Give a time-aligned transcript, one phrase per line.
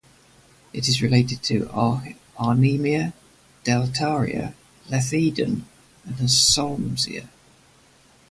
[0.73, 1.67] It is related to
[2.39, 3.13] "Arnhemia",
[3.63, 4.55] "Deltaria",
[4.89, 5.65] "Lethedon"
[6.05, 7.27] and "Solmsia".